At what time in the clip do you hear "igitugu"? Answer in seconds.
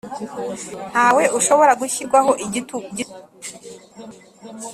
2.45-3.01